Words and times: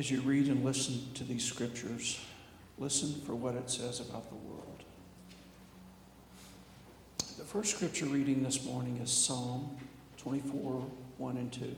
As 0.00 0.10
you 0.10 0.22
read 0.22 0.46
and 0.46 0.64
listen 0.64 1.12
to 1.12 1.24
these 1.24 1.44
scriptures, 1.44 2.24
listen 2.78 3.20
for 3.26 3.34
what 3.34 3.54
it 3.54 3.68
says 3.68 4.00
about 4.00 4.30
the 4.30 4.34
world. 4.34 4.82
The 7.36 7.44
first 7.44 7.76
scripture 7.76 8.06
reading 8.06 8.42
this 8.42 8.64
morning 8.64 8.96
is 9.02 9.10
Psalm 9.10 9.76
24 10.16 10.86
1 11.18 11.36
and 11.36 11.52
2. 11.52 11.76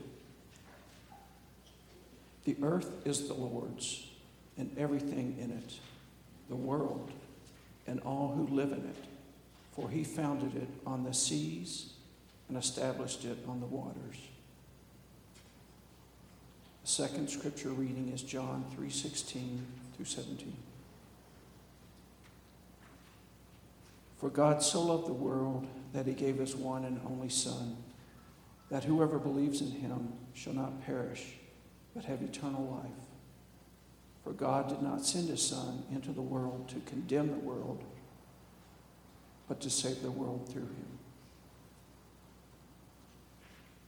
The 2.45 2.55
earth 2.63 3.05
is 3.05 3.27
the 3.27 3.33
Lord's 3.33 4.07
and 4.57 4.73
everything 4.77 5.35
in 5.41 5.51
it, 5.51 5.73
the 6.47 6.55
world 6.55 7.11
and 7.87 7.99
all 8.05 8.33
who 8.33 8.55
live 8.55 8.71
in 8.71 8.85
it, 8.85 9.03
for 9.73 9.89
he 9.89 10.05
founded 10.05 10.55
it 10.55 10.69
on 10.87 11.03
the 11.03 11.13
seas 11.13 11.91
and 12.47 12.57
established 12.57 13.25
it 13.25 13.39
on 13.49 13.59
the 13.59 13.65
waters. 13.65 14.15
The 16.83 16.89
second 16.89 17.29
scripture 17.29 17.69
reading 17.69 18.11
is 18.13 18.21
John 18.21 18.65
3:16 18.75 19.65
through 19.95 20.05
17. 20.05 20.53
For 24.17 24.29
God 24.29 24.61
so 24.61 24.83
loved 24.83 25.07
the 25.07 25.13
world 25.13 25.67
that 25.93 26.07
he 26.07 26.13
gave 26.13 26.37
his 26.37 26.55
one 26.55 26.83
and 26.83 26.99
only 27.05 27.29
son 27.29 27.77
that 28.69 28.83
whoever 28.83 29.17
believes 29.17 29.61
in 29.61 29.71
him 29.71 30.13
shall 30.33 30.53
not 30.53 30.81
perish 30.81 31.35
but 31.93 32.05
have 32.05 32.21
eternal 32.21 32.65
life. 32.65 33.07
For 34.23 34.33
God 34.33 34.67
did 34.67 34.81
not 34.81 35.05
send 35.05 35.29
his 35.29 35.45
son 35.45 35.83
into 35.91 36.11
the 36.11 36.21
world 36.21 36.67
to 36.69 36.79
condemn 36.81 37.29
the 37.29 37.45
world 37.45 37.83
but 39.47 39.61
to 39.61 39.69
save 39.69 40.01
the 40.01 40.11
world 40.11 40.49
through 40.49 40.61
him. 40.63 40.99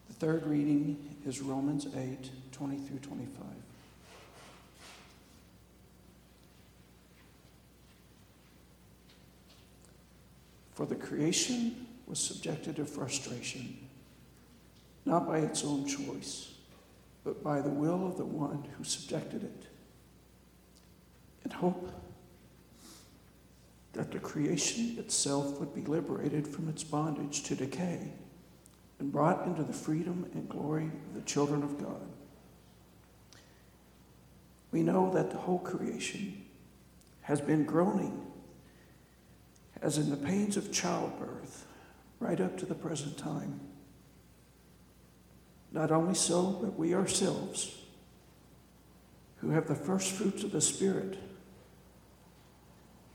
The 0.07 0.13
third 0.13 0.45
reading 0.45 1.17
is 1.25 1.41
Romans 1.41 1.87
8 1.93 2.29
20 2.55 2.77
through 2.77 2.99
25. 2.99 3.43
For 10.73 10.85
the 10.85 10.95
creation 10.95 11.87
was 12.07 12.17
subjected 12.17 12.77
to 12.77 12.85
frustration, 12.85 13.77
not 15.05 15.27
by 15.27 15.39
its 15.39 15.65
own 15.65 15.85
choice, 15.85 16.53
but 17.25 17.43
by 17.43 17.59
the 17.59 17.69
will 17.69 18.07
of 18.07 18.15
the 18.15 18.25
one 18.25 18.65
who 18.77 18.85
subjected 18.85 19.43
it, 19.43 19.67
in 21.43 21.51
hope 21.51 21.91
that 23.91 24.11
the 24.11 24.19
creation 24.19 24.95
itself 24.97 25.59
would 25.59 25.75
be 25.75 25.81
liberated 25.81 26.47
from 26.47 26.69
its 26.69 26.85
bondage 26.85 27.43
to 27.43 27.55
decay 27.55 28.13
and 28.99 29.11
brought 29.11 29.45
into 29.45 29.63
the 29.63 29.73
freedom 29.73 30.29
and 30.33 30.47
glory 30.47 30.85
of 30.85 31.15
the 31.15 31.21
children 31.21 31.61
of 31.61 31.77
God. 31.77 32.01
We 34.75 34.83
know 34.83 35.09
that 35.13 35.31
the 35.31 35.37
whole 35.37 35.59
creation 35.59 36.43
has 37.21 37.39
been 37.39 37.63
groaning 37.63 38.29
as 39.81 39.97
in 39.97 40.09
the 40.09 40.17
pains 40.17 40.57
of 40.57 40.69
childbirth 40.69 41.65
right 42.19 42.41
up 42.41 42.57
to 42.57 42.65
the 42.65 42.75
present 42.75 43.17
time. 43.17 43.61
Not 45.71 45.91
only 45.93 46.13
so, 46.13 46.59
but 46.61 46.77
we 46.77 46.93
ourselves, 46.93 47.83
who 49.37 49.51
have 49.51 49.67
the 49.67 49.75
first 49.75 50.11
fruits 50.11 50.43
of 50.43 50.51
the 50.51 50.59
Spirit, 50.59 51.19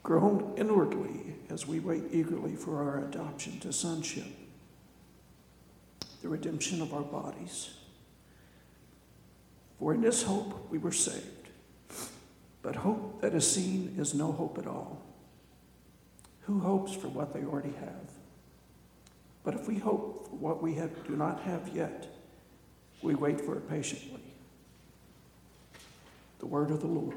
groan 0.02 0.54
inwardly 0.56 1.34
as 1.50 1.66
we 1.66 1.78
wait 1.78 2.04
eagerly 2.10 2.56
for 2.56 2.82
our 2.82 3.04
adoption 3.04 3.60
to 3.60 3.70
sonship, 3.70 4.32
the 6.22 6.28
redemption 6.30 6.80
of 6.80 6.94
our 6.94 7.02
bodies. 7.02 7.74
For 9.78 9.92
in 9.92 10.00
this 10.00 10.22
hope 10.22 10.70
we 10.70 10.78
were 10.78 10.90
saved. 10.90 11.39
But 12.62 12.76
hope 12.76 13.20
that 13.22 13.34
is 13.34 13.50
seen 13.50 13.94
is 13.98 14.14
no 14.14 14.32
hope 14.32 14.58
at 14.58 14.66
all. 14.66 15.02
Who 16.42 16.60
hopes 16.60 16.94
for 16.94 17.08
what 17.08 17.32
they 17.32 17.44
already 17.44 17.72
have? 17.80 18.10
But 19.44 19.54
if 19.54 19.66
we 19.66 19.78
hope 19.78 20.28
for 20.28 20.36
what 20.36 20.62
we 20.62 20.74
have, 20.74 21.06
do 21.06 21.16
not 21.16 21.40
have 21.42 21.68
yet, 21.68 22.06
we 23.02 23.14
wait 23.14 23.40
for 23.40 23.56
it 23.56 23.68
patiently. 23.68 24.22
The 26.38 26.46
word 26.46 26.70
of 26.70 26.80
the 26.80 26.86
Lord. 26.86 27.16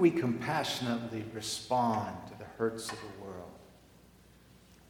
Do 0.00 0.02
we 0.02 0.10
compassionately 0.10 1.22
respond 1.34 2.16
to 2.26 2.38
the 2.38 2.46
hurts 2.56 2.90
of 2.90 2.98
the 2.98 3.22
world? 3.22 3.50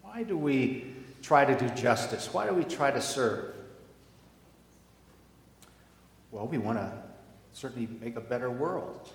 Why 0.02 0.22
do 0.22 0.38
we 0.38 0.94
try 1.20 1.44
to 1.44 1.58
do 1.58 1.68
justice? 1.74 2.32
Why 2.32 2.46
do 2.46 2.54
we 2.54 2.62
try 2.62 2.92
to 2.92 3.00
serve? 3.00 3.56
Well, 6.30 6.46
we 6.46 6.58
want 6.58 6.78
to 6.78 6.92
certainly 7.54 7.88
make 8.00 8.14
a 8.14 8.20
better 8.20 8.52
world. 8.52 9.10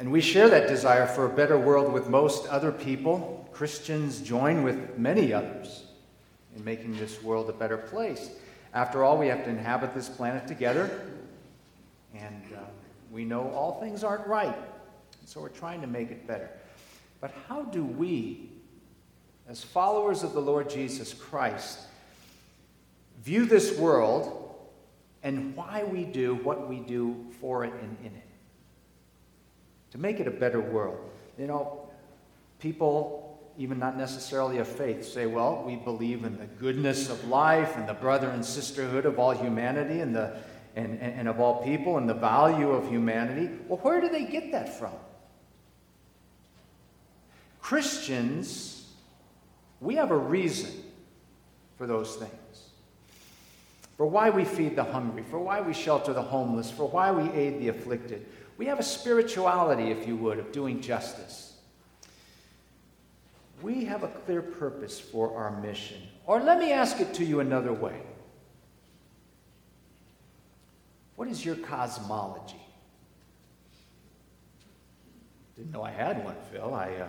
And 0.00 0.10
we 0.10 0.20
share 0.20 0.48
that 0.48 0.66
desire 0.66 1.06
for 1.06 1.26
a 1.26 1.30
better 1.32 1.56
world 1.56 1.92
with 1.92 2.08
most 2.08 2.48
other 2.48 2.72
people. 2.72 3.48
Christians 3.52 4.20
join 4.22 4.64
with 4.64 4.98
many 4.98 5.32
others 5.32 5.84
in 6.56 6.64
making 6.64 6.96
this 6.96 7.22
world 7.22 7.48
a 7.48 7.52
better 7.52 7.78
place. 7.78 8.30
After 8.74 9.04
all, 9.04 9.16
we 9.16 9.28
have 9.28 9.44
to 9.44 9.50
inhabit 9.50 9.94
this 9.94 10.08
planet 10.08 10.48
together. 10.48 10.90
And 12.12 12.42
uh, 12.56 12.62
we 13.10 13.24
know 13.24 13.50
all 13.50 13.80
things 13.80 14.04
aren't 14.04 14.26
right. 14.26 14.56
So 15.26 15.40
we're 15.40 15.48
trying 15.48 15.80
to 15.80 15.86
make 15.86 16.10
it 16.10 16.26
better. 16.26 16.50
But 17.20 17.32
how 17.48 17.62
do 17.62 17.84
we, 17.84 18.50
as 19.48 19.62
followers 19.62 20.22
of 20.22 20.32
the 20.32 20.40
Lord 20.40 20.70
Jesus 20.70 21.12
Christ, 21.12 21.80
view 23.22 23.44
this 23.44 23.76
world 23.76 24.54
and 25.22 25.54
why 25.54 25.84
we 25.84 26.04
do 26.04 26.36
what 26.36 26.68
we 26.68 26.80
do 26.80 27.26
for 27.40 27.64
it 27.64 27.72
and 27.74 27.96
in 28.00 28.06
it? 28.06 28.26
To 29.92 29.98
make 29.98 30.20
it 30.20 30.26
a 30.26 30.32
better 30.32 30.60
world. 30.60 30.98
You 31.38 31.46
know, 31.46 31.88
people, 32.60 33.38
even 33.58 33.78
not 33.78 33.96
necessarily 33.96 34.58
of 34.58 34.68
faith, 34.68 35.06
say, 35.06 35.26
well, 35.26 35.62
we 35.66 35.76
believe 35.76 36.24
in 36.24 36.38
the 36.38 36.46
goodness 36.46 37.10
of 37.10 37.28
life 37.28 37.76
and 37.76 37.88
the 37.88 37.94
brother 37.94 38.30
and 38.30 38.44
sisterhood 38.44 39.04
of 39.04 39.18
all 39.18 39.32
humanity 39.32 40.00
and, 40.00 40.14
the, 40.14 40.36
and, 40.76 40.98
and, 41.00 41.20
and 41.20 41.28
of 41.28 41.40
all 41.40 41.62
people 41.62 41.98
and 41.98 42.08
the 42.08 42.14
value 42.14 42.70
of 42.70 42.88
humanity. 42.88 43.50
Well, 43.66 43.78
where 43.78 44.00
do 44.00 44.08
they 44.08 44.24
get 44.24 44.52
that 44.52 44.78
from? 44.78 44.92
Christians, 47.60 48.88
we 49.80 49.94
have 49.96 50.10
a 50.10 50.16
reason 50.16 50.70
for 51.78 51.86
those 51.86 52.16
things. 52.16 52.32
For 53.96 54.06
why 54.06 54.30
we 54.30 54.44
feed 54.44 54.76
the 54.76 54.84
hungry, 54.84 55.22
for 55.30 55.38
why 55.38 55.60
we 55.60 55.74
shelter 55.74 56.12
the 56.12 56.22
homeless, 56.22 56.70
for 56.70 56.88
why 56.88 57.12
we 57.12 57.30
aid 57.32 57.60
the 57.60 57.68
afflicted. 57.68 58.26
We 58.56 58.66
have 58.66 58.78
a 58.78 58.82
spirituality, 58.82 59.90
if 59.90 60.06
you 60.06 60.16
would, 60.16 60.38
of 60.38 60.52
doing 60.52 60.80
justice. 60.80 61.54
We 63.62 63.84
have 63.84 64.02
a 64.02 64.08
clear 64.08 64.40
purpose 64.40 64.98
for 64.98 65.36
our 65.36 65.60
mission. 65.60 65.98
Or 66.26 66.40
let 66.40 66.58
me 66.58 66.72
ask 66.72 67.00
it 67.00 67.12
to 67.14 67.24
you 67.24 67.40
another 67.40 67.72
way 67.72 68.00
What 71.20 71.28
is 71.28 71.44
your 71.44 71.56
cosmology? 71.56 72.56
Didn't 75.54 75.70
know 75.70 75.82
I 75.82 75.90
had 75.90 76.24
one, 76.24 76.34
Phil. 76.50 76.72
I. 76.72 76.94
Uh... 76.94 77.06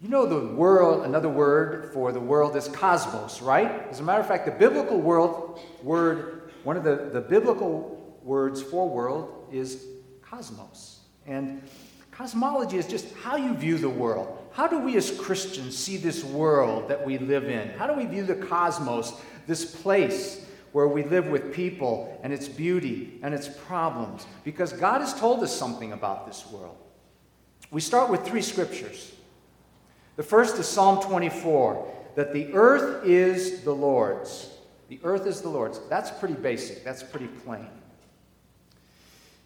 You 0.00 0.10
know 0.10 0.26
the 0.26 0.54
world, 0.54 1.04
another 1.04 1.28
word 1.28 1.90
for 1.92 2.12
the 2.12 2.20
world 2.20 2.54
is 2.54 2.68
cosmos, 2.68 3.42
right? 3.42 3.84
As 3.90 3.98
a 3.98 4.04
matter 4.04 4.20
of 4.20 4.28
fact, 4.28 4.46
the 4.46 4.52
biblical 4.52 5.00
world 5.00 5.58
word, 5.82 6.52
one 6.62 6.76
of 6.76 6.84
the, 6.84 7.10
the 7.12 7.20
biblical 7.20 8.16
words 8.22 8.62
for 8.62 8.88
world 8.88 9.48
is 9.50 9.86
cosmos. 10.22 11.00
And 11.26 11.64
cosmology 12.12 12.76
is 12.76 12.86
just 12.86 13.12
how 13.24 13.34
you 13.34 13.54
view 13.54 13.76
the 13.76 13.90
world. 13.90 14.38
How 14.52 14.68
do 14.68 14.78
we 14.78 14.96
as 14.96 15.10
Christians 15.18 15.76
see 15.76 15.96
this 15.96 16.22
world 16.22 16.86
that 16.88 17.04
we 17.04 17.18
live 17.18 17.48
in? 17.48 17.70
How 17.70 17.88
do 17.88 17.94
we 17.94 18.06
view 18.06 18.22
the 18.22 18.36
cosmos, 18.36 19.14
this 19.48 19.74
place 19.74 20.46
where 20.72 20.88
we 20.88 21.02
live 21.02 21.26
with 21.26 21.52
people 21.52 22.18
and 22.22 22.32
its 22.32 22.48
beauty 22.48 23.18
and 23.22 23.34
its 23.34 23.48
problems? 23.48 24.26
Because 24.44 24.72
God 24.72 25.00
has 25.00 25.18
told 25.18 25.42
us 25.42 25.54
something 25.54 25.92
about 25.92 26.26
this 26.26 26.46
world. 26.50 26.76
We 27.70 27.80
start 27.80 28.10
with 28.10 28.26
three 28.26 28.42
scriptures. 28.42 29.12
The 30.16 30.22
first 30.22 30.58
is 30.58 30.66
Psalm 30.66 31.00
24 31.02 31.86
that 32.16 32.32
the 32.32 32.52
earth 32.52 33.06
is 33.06 33.62
the 33.62 33.72
Lord's. 33.72 34.50
The 34.88 35.00
earth 35.04 35.26
is 35.26 35.40
the 35.40 35.48
Lord's. 35.48 35.80
That's 35.88 36.10
pretty 36.10 36.34
basic, 36.34 36.84
that's 36.84 37.02
pretty 37.02 37.28
plain. 37.28 37.68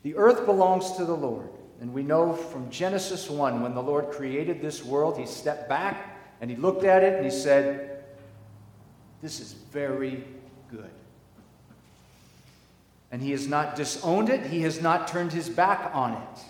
The 0.02 0.16
earth 0.16 0.46
belongs 0.46 0.92
to 0.92 1.04
the 1.04 1.14
Lord. 1.14 1.48
And 1.80 1.92
we 1.92 2.02
know 2.02 2.32
from 2.32 2.70
Genesis 2.70 3.28
1, 3.28 3.60
when 3.60 3.74
the 3.74 3.82
Lord 3.82 4.10
created 4.10 4.62
this 4.62 4.84
world, 4.84 5.18
he 5.18 5.26
stepped 5.26 5.68
back 5.68 6.18
and 6.40 6.50
he 6.50 6.56
looked 6.56 6.84
at 6.84 7.02
it 7.02 7.14
and 7.14 7.24
he 7.24 7.30
said, 7.30 8.04
This 9.20 9.40
is 9.40 9.52
very 9.52 10.24
good. 10.70 10.90
And 13.14 13.22
he 13.22 13.30
has 13.30 13.46
not 13.46 13.76
disowned 13.76 14.28
it, 14.28 14.44
he 14.44 14.62
has 14.62 14.82
not 14.82 15.06
turned 15.06 15.32
his 15.32 15.48
back 15.48 15.88
on 15.94 16.14
it. 16.14 16.40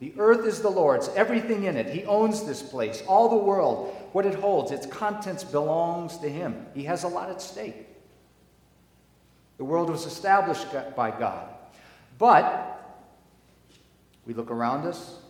The 0.00 0.12
earth 0.18 0.44
is 0.44 0.60
the 0.60 0.68
Lord's, 0.68 1.08
everything 1.16 1.64
in 1.64 1.78
it. 1.78 1.86
He 1.86 2.04
owns 2.04 2.44
this 2.44 2.60
place, 2.60 3.02
all 3.08 3.30
the 3.30 3.38
world, 3.42 3.96
what 4.12 4.26
it 4.26 4.34
holds, 4.34 4.70
its 4.70 4.84
contents 4.84 5.44
belongs 5.44 6.18
to 6.18 6.28
him. 6.28 6.66
He 6.74 6.84
has 6.84 7.04
a 7.04 7.08
lot 7.08 7.30
at 7.30 7.40
stake. 7.40 7.86
The 9.56 9.64
world 9.64 9.88
was 9.88 10.04
established 10.04 10.66
by 10.94 11.10
God. 11.10 11.48
But 12.18 13.00
we 14.26 14.34
look 14.34 14.50
around 14.50 14.86
us, 14.86 15.20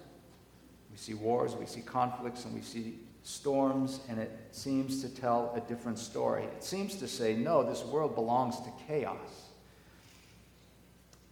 we 0.91 0.97
see 0.97 1.15
wars, 1.15 1.55
we 1.55 1.67
see 1.67 1.83
conflicts, 1.83 2.45
and 2.47 2.53
we 2.53 2.63
see 2.63 2.99
storms, 3.23 4.01
and 4.09 4.19
it 4.19 4.37
seems 4.51 5.03
to 5.03 5.09
tell 5.09 5.53
a 5.55 5.61
different 5.69 6.01
story. 6.01 6.43
It 6.43 6.65
seems 6.65 6.97
to 6.97 7.07
say, 7.07 7.37
no, 7.37 7.63
this 7.63 7.85
world 7.85 8.17
belongs 8.17 8.59
to 8.63 8.73
chaos. 8.89 9.52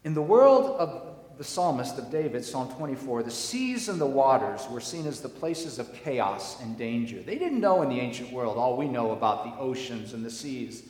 In 0.03 0.15
the 0.15 0.23
world 0.23 0.79
of 0.79 1.11
the 1.37 1.45
psalmist 1.45 1.99
of 1.99 2.11
David, 2.11 2.45
Psalm 2.45 2.71
24, 2.73 3.23
the 3.23 3.31
seas 3.31 3.89
and 3.89 4.01
the 4.01 4.07
waters 4.07 4.67
were 4.71 4.81
seen 4.81 5.07
as 5.07 5.21
the 5.21 5.29
places 5.29 5.79
of 5.79 5.93
chaos 5.93 6.61
and 6.63 6.77
danger. 6.77 7.23
They 7.23 7.37
didn't 7.37 7.61
know 7.61 7.83
in 7.83 7.91
the 7.91 8.01
ancient 8.01 8.33
world 8.33 8.57
all 8.57 8.77
we 8.77 8.89
know 8.89 9.13
about 9.13 9.45
the 9.45 9.61
oceans 9.61 10.15
and 10.15 10.25
the 10.25 10.31
seas 10.31 10.85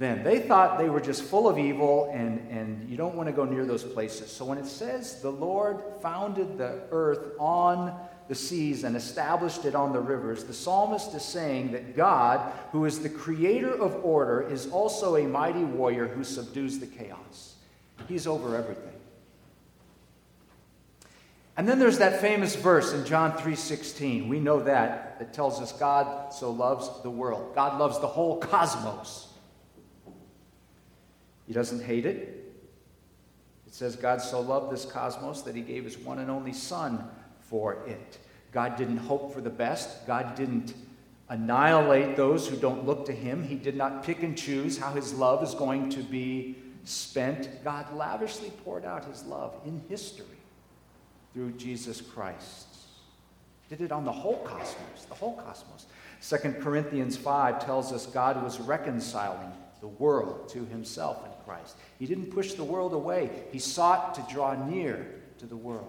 then. 0.00 0.24
They 0.24 0.40
thought 0.40 0.78
they 0.78 0.88
were 0.88 1.00
just 1.00 1.22
full 1.22 1.48
of 1.48 1.58
evil 1.58 2.10
and, 2.12 2.40
and 2.50 2.88
you 2.88 2.96
don't 2.96 3.14
want 3.14 3.28
to 3.28 3.32
go 3.32 3.44
near 3.44 3.64
those 3.64 3.84
places. 3.84 4.32
So 4.32 4.44
when 4.44 4.58
it 4.58 4.66
says 4.66 5.20
the 5.22 5.30
Lord 5.30 5.82
founded 6.00 6.58
the 6.58 6.82
earth 6.90 7.32
on 7.38 7.96
the 8.26 8.34
seas 8.34 8.82
and 8.82 8.96
established 8.96 9.64
it 9.64 9.76
on 9.76 9.92
the 9.92 10.00
rivers, 10.00 10.42
the 10.42 10.54
psalmist 10.54 11.14
is 11.14 11.22
saying 11.22 11.70
that 11.72 11.96
God, 11.96 12.52
who 12.72 12.84
is 12.84 13.00
the 13.00 13.10
creator 13.10 13.72
of 13.72 14.04
order, 14.04 14.40
is 14.48 14.68
also 14.70 15.16
a 15.16 15.26
mighty 15.26 15.64
warrior 15.64 16.08
who 16.08 16.24
subdues 16.24 16.80
the 16.80 16.86
chaos. 16.86 17.56
He's 18.08 18.26
over 18.26 18.56
everything. 18.56 18.90
And 21.56 21.68
then 21.68 21.78
there's 21.78 21.98
that 21.98 22.20
famous 22.20 22.56
verse 22.56 22.94
in 22.94 23.04
John 23.04 23.32
3:16. 23.32 24.28
We 24.28 24.40
know 24.40 24.60
that 24.60 25.18
that 25.18 25.34
tells 25.34 25.60
us 25.60 25.72
God 25.72 26.32
so 26.32 26.50
loves 26.50 26.88
the 27.02 27.10
world. 27.10 27.54
God 27.54 27.78
loves 27.78 28.00
the 28.00 28.06
whole 28.06 28.38
cosmos. 28.38 29.28
He 31.46 31.52
doesn't 31.52 31.82
hate 31.82 32.06
it. 32.06 32.54
It 33.66 33.74
says 33.74 33.94
God 33.94 34.22
so 34.22 34.40
loved 34.40 34.72
this 34.72 34.84
cosmos 34.84 35.42
that 35.42 35.54
he 35.54 35.62
gave 35.62 35.84
his 35.84 35.98
one 35.98 36.18
and 36.18 36.30
only 36.30 36.52
son 36.52 37.04
for 37.40 37.74
it. 37.86 38.18
God 38.52 38.76
didn't 38.76 38.96
hope 38.96 39.34
for 39.34 39.40
the 39.40 39.50
best. 39.50 40.06
God 40.06 40.34
didn't 40.34 40.74
annihilate 41.28 42.16
those 42.16 42.48
who 42.48 42.56
don't 42.56 42.86
look 42.86 43.04
to 43.06 43.12
him. 43.12 43.44
He 43.44 43.54
did 43.54 43.76
not 43.76 44.02
pick 44.02 44.22
and 44.22 44.36
choose 44.36 44.78
how 44.78 44.92
his 44.92 45.12
love 45.12 45.42
is 45.42 45.54
going 45.54 45.90
to 45.90 46.02
be 46.02 46.56
spent. 46.84 47.62
God 47.64 47.92
lavishly 47.94 48.50
poured 48.64 48.84
out 48.84 49.04
his 49.04 49.24
love 49.24 49.54
in 49.64 49.82
history 49.88 50.26
through 51.32 51.52
Jesus 51.52 52.00
Christ. 52.00 52.66
Did 53.68 53.82
it 53.82 53.92
on 53.92 54.04
the 54.04 54.12
whole 54.12 54.38
cosmos, 54.38 55.04
the 55.08 55.14
whole 55.14 55.36
cosmos. 55.36 55.86
2 56.28 56.60
Corinthians 56.60 57.16
5 57.16 57.64
tells 57.64 57.92
us 57.92 58.06
God 58.06 58.42
was 58.42 58.58
reconciling 58.60 59.52
the 59.80 59.88
world 59.88 60.48
to 60.50 60.64
himself 60.66 61.24
in 61.24 61.30
Christ. 61.44 61.76
He 61.98 62.06
didn't 62.06 62.32
push 62.32 62.54
the 62.54 62.64
world 62.64 62.92
away, 62.92 63.30
he 63.52 63.58
sought 63.58 64.14
to 64.14 64.32
draw 64.32 64.54
near 64.66 65.06
to 65.38 65.46
the 65.46 65.56
world. 65.56 65.88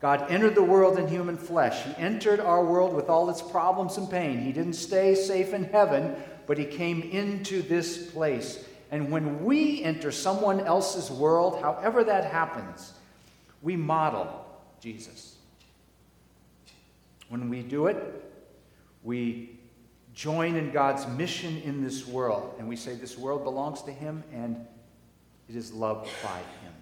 God 0.00 0.30
entered 0.30 0.54
the 0.54 0.62
world 0.62 0.96
in 0.96 1.08
human 1.08 1.36
flesh. 1.36 1.82
He 1.82 1.94
entered 1.96 2.38
our 2.38 2.64
world 2.64 2.94
with 2.94 3.08
all 3.08 3.28
its 3.30 3.42
problems 3.42 3.96
and 3.96 4.08
pain. 4.08 4.38
He 4.38 4.52
didn't 4.52 4.74
stay 4.74 5.16
safe 5.16 5.52
in 5.52 5.64
heaven, 5.64 6.14
but 6.46 6.56
he 6.56 6.64
came 6.64 7.02
into 7.02 7.62
this 7.62 8.08
place. 8.12 8.64
And 8.90 9.10
when 9.10 9.44
we 9.44 9.82
enter 9.82 10.10
someone 10.10 10.60
else's 10.60 11.10
world, 11.10 11.60
however 11.60 12.04
that 12.04 12.30
happens, 12.30 12.94
we 13.62 13.76
model 13.76 14.46
Jesus. 14.80 15.36
When 17.28 17.50
we 17.50 17.62
do 17.62 17.86
it, 17.86 18.24
we 19.02 19.58
join 20.14 20.56
in 20.56 20.70
God's 20.70 21.06
mission 21.06 21.60
in 21.62 21.82
this 21.82 22.06
world. 22.06 22.54
And 22.58 22.68
we 22.68 22.76
say 22.76 22.94
this 22.94 23.18
world 23.18 23.44
belongs 23.44 23.82
to 23.82 23.92
Him 23.92 24.24
and 24.32 24.66
it 25.48 25.56
is 25.56 25.72
loved 25.72 26.08
by 26.22 26.38
Him. 26.38 26.72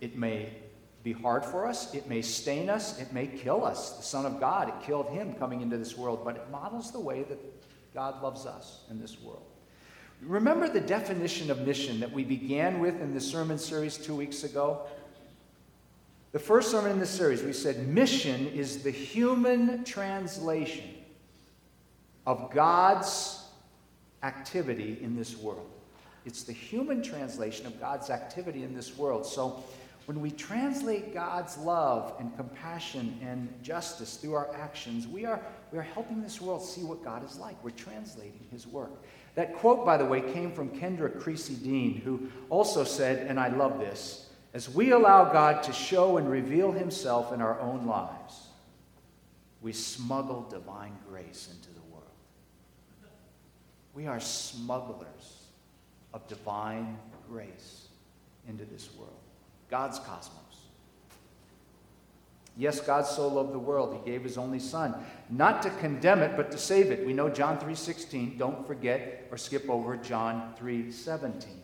It 0.00 0.16
may 0.16 0.50
be 1.02 1.12
hard 1.12 1.44
for 1.44 1.66
us, 1.66 1.94
it 1.94 2.08
may 2.08 2.20
stain 2.20 2.68
us, 2.68 3.00
it 3.00 3.12
may 3.12 3.26
kill 3.26 3.64
us. 3.64 3.96
The 3.96 4.02
Son 4.02 4.26
of 4.26 4.38
God, 4.38 4.68
it 4.68 4.74
killed 4.86 5.08
Him 5.08 5.34
coming 5.34 5.62
into 5.62 5.78
this 5.78 5.96
world, 5.96 6.20
but 6.24 6.36
it 6.36 6.46
models 6.50 6.92
the 6.92 7.00
way 7.00 7.22
that 7.22 7.38
God 7.94 8.22
loves 8.22 8.44
us 8.44 8.82
in 8.90 9.00
this 9.00 9.18
world. 9.20 9.49
Remember 10.22 10.68
the 10.68 10.80
definition 10.80 11.50
of 11.50 11.66
mission 11.66 12.00
that 12.00 12.12
we 12.12 12.24
began 12.24 12.78
with 12.78 13.00
in 13.00 13.14
the 13.14 13.20
sermon 13.20 13.58
series 13.58 13.96
two 13.96 14.14
weeks 14.14 14.44
ago? 14.44 14.82
The 16.32 16.38
first 16.38 16.70
sermon 16.70 16.92
in 16.92 17.00
this 17.00 17.10
series, 17.10 17.42
we 17.42 17.52
said 17.52 17.88
mission 17.88 18.46
is 18.48 18.82
the 18.82 18.90
human 18.90 19.82
translation 19.84 20.94
of 22.26 22.52
God's 22.52 23.44
activity 24.22 24.98
in 25.00 25.16
this 25.16 25.36
world. 25.36 25.68
It's 26.26 26.42
the 26.44 26.52
human 26.52 27.02
translation 27.02 27.66
of 27.66 27.80
God's 27.80 28.10
activity 28.10 28.62
in 28.62 28.74
this 28.74 28.96
world. 28.96 29.24
So 29.24 29.64
when 30.10 30.20
we 30.20 30.32
translate 30.32 31.14
God's 31.14 31.56
love 31.58 32.14
and 32.18 32.36
compassion 32.36 33.16
and 33.22 33.48
justice 33.62 34.16
through 34.16 34.34
our 34.34 34.52
actions, 34.56 35.06
we 35.06 35.24
are, 35.24 35.40
we 35.70 35.78
are 35.78 35.82
helping 35.82 36.20
this 36.20 36.40
world 36.40 36.64
see 36.64 36.82
what 36.82 37.04
God 37.04 37.24
is 37.24 37.38
like. 37.38 37.54
We're 37.62 37.70
translating 37.70 38.44
his 38.50 38.66
work. 38.66 38.90
That 39.36 39.54
quote, 39.54 39.86
by 39.86 39.96
the 39.96 40.04
way, 40.04 40.20
came 40.20 40.50
from 40.50 40.70
Kendra 40.70 41.16
Creasy 41.20 41.54
Dean, 41.54 41.94
who 41.94 42.28
also 42.48 42.82
said, 42.82 43.28
and 43.28 43.38
I 43.38 43.50
love 43.54 43.78
this, 43.78 44.28
as 44.52 44.68
we 44.68 44.90
allow 44.90 45.32
God 45.32 45.62
to 45.62 45.72
show 45.72 46.16
and 46.16 46.28
reveal 46.28 46.72
himself 46.72 47.32
in 47.32 47.40
our 47.40 47.60
own 47.60 47.86
lives, 47.86 48.48
we 49.62 49.72
smuggle 49.72 50.44
divine 50.50 50.98
grace 51.08 51.50
into 51.54 51.68
the 51.72 51.86
world. 51.92 52.10
We 53.94 54.08
are 54.08 54.18
smugglers 54.18 55.44
of 56.12 56.26
divine 56.26 56.98
grace 57.28 57.86
into 58.48 58.64
this 58.64 58.88
world. 58.98 59.19
God's 59.70 59.98
cosmos. 59.98 60.36
Yes, 62.56 62.80
God 62.80 63.06
so 63.06 63.28
loved 63.28 63.54
the 63.54 63.58
world, 63.58 63.94
he 63.94 64.10
gave 64.10 64.22
his 64.22 64.36
only 64.36 64.58
son, 64.58 64.94
not 65.30 65.62
to 65.62 65.70
condemn 65.70 66.20
it, 66.20 66.36
but 66.36 66.50
to 66.50 66.58
save 66.58 66.90
it. 66.90 67.06
We 67.06 67.12
know 67.12 67.30
John 67.30 67.58
3:16. 67.58 68.36
Don't 68.36 68.66
forget 68.66 69.28
or 69.30 69.38
skip 69.38 69.70
over 69.70 69.96
John 69.96 70.54
3:17. 70.58 71.62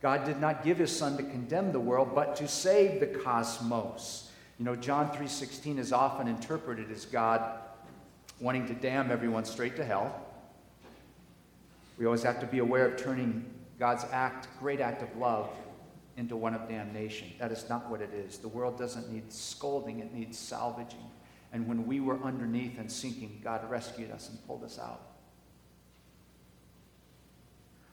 God 0.00 0.24
did 0.24 0.40
not 0.40 0.64
give 0.64 0.78
his 0.78 0.96
son 0.96 1.16
to 1.18 1.22
condemn 1.22 1.72
the 1.72 1.80
world, 1.80 2.14
but 2.14 2.36
to 2.36 2.48
save 2.48 3.00
the 3.00 3.06
cosmos. 3.06 4.30
You 4.58 4.64
know, 4.64 4.76
John 4.76 5.10
3:16 5.10 5.78
is 5.78 5.92
often 5.92 6.26
interpreted 6.26 6.90
as 6.90 7.04
God 7.04 7.60
wanting 8.40 8.66
to 8.68 8.74
damn 8.74 9.10
everyone 9.10 9.44
straight 9.44 9.76
to 9.76 9.84
hell. 9.84 10.14
We 11.98 12.06
always 12.06 12.22
have 12.22 12.40
to 12.40 12.46
be 12.46 12.60
aware 12.60 12.86
of 12.86 12.96
turning 12.96 13.44
God's 13.78 14.06
act, 14.10 14.48
great 14.58 14.80
act 14.80 15.02
of 15.02 15.14
love, 15.16 15.50
into 16.20 16.36
one 16.36 16.54
of 16.54 16.68
damnation. 16.68 17.32
That 17.40 17.50
is 17.50 17.68
not 17.68 17.90
what 17.90 18.02
it 18.02 18.10
is. 18.14 18.36
The 18.38 18.48
world 18.48 18.78
doesn't 18.78 19.10
need 19.10 19.32
scolding, 19.32 20.00
it 20.00 20.12
needs 20.12 20.38
salvaging. 20.38 21.10
And 21.52 21.66
when 21.66 21.86
we 21.86 21.98
were 21.98 22.22
underneath 22.22 22.78
and 22.78 22.92
sinking, 22.92 23.40
God 23.42 23.68
rescued 23.68 24.12
us 24.12 24.28
and 24.28 24.46
pulled 24.46 24.62
us 24.62 24.78
out. 24.78 25.00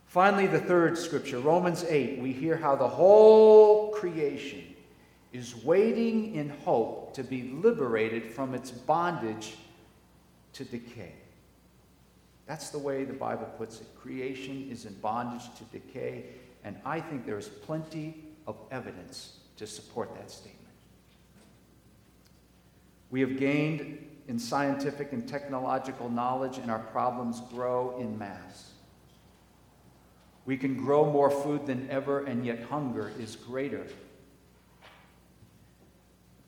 Finally, 0.06 0.48
the 0.48 0.60
third 0.60 0.98
scripture, 0.98 1.40
Romans 1.40 1.84
8, 1.86 2.20
we 2.20 2.34
hear 2.34 2.58
how 2.58 2.76
the 2.76 2.88
whole 2.88 3.92
creation 3.92 4.64
is 5.34 5.56
waiting 5.64 6.36
in 6.36 6.50
hope 6.50 7.14
to 7.14 7.24
be 7.24 7.44
liberated 7.54 8.26
from 8.26 8.54
its 8.54 8.72
bondage 8.72 9.56
to 10.54 10.66
decay. 10.66 11.14
That's 12.46 12.70
the 12.70 12.80
way 12.80 13.04
the 13.04 13.14
Bible 13.14 13.48
puts 13.58 13.82
it. 13.82 13.88
Creation 14.02 14.68
is 14.72 14.86
in 14.86 14.94
bondage 14.96 15.44
to 15.58 15.64
decay, 15.66 16.26
and 16.68 16.76
I 16.84 17.00
think 17.00 17.26
there 17.26 17.38
is 17.38 17.48
plenty 17.48 18.26
of 18.46 18.58
evidence 18.72 19.38
to 19.56 19.66
support 19.66 20.14
that 20.16 20.30
statement. 20.30 20.58
We 23.10 23.22
have 23.22 23.38
gained 23.38 24.06
in 24.28 24.38
scientific 24.38 25.14
and 25.14 25.26
technological 25.26 26.10
knowledge, 26.10 26.58
and 26.58 26.70
our 26.70 26.80
problems 26.80 27.40
grow 27.54 27.98
in 28.02 28.20
mass. 28.20 28.74
We 30.46 30.58
can 30.58 30.76
grow 30.76 31.10
more 31.10 31.32
food 31.32 31.66
than 31.66 31.88
ever, 31.90 32.26
and 32.26 32.46
yet 32.46 32.64
hunger 32.64 33.14
is 33.18 33.38
greater. 33.38 33.88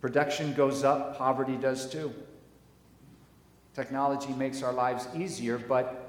Production 0.02 0.54
goes 0.54 0.84
up, 0.84 1.18
poverty 1.18 1.56
does 1.56 1.90
too. 1.90 2.14
Technology 3.74 4.34
makes 4.34 4.64
our 4.64 4.74
lives 4.74 5.08
easier, 5.16 5.58
but 5.58 6.09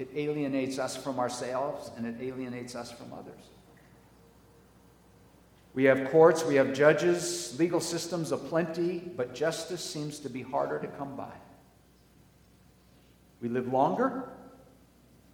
it 0.00 0.08
alienates 0.14 0.78
us 0.78 0.96
from 0.96 1.18
ourselves 1.18 1.90
and 1.96 2.06
it 2.06 2.16
alienates 2.20 2.74
us 2.74 2.90
from 2.90 3.12
others. 3.12 3.42
We 5.74 5.84
have 5.84 6.10
courts, 6.10 6.44
we 6.44 6.56
have 6.56 6.72
judges, 6.72 7.56
legal 7.58 7.80
systems 7.80 8.32
aplenty, 8.32 8.98
but 9.16 9.34
justice 9.34 9.84
seems 9.84 10.18
to 10.20 10.28
be 10.28 10.42
harder 10.42 10.80
to 10.80 10.88
come 10.88 11.16
by. 11.16 11.32
We 13.40 13.48
live 13.48 13.72
longer, 13.72 14.28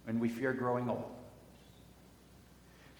and 0.05 0.21
we 0.21 0.29
fear 0.29 0.53
growing 0.53 0.89
old. 0.89 1.11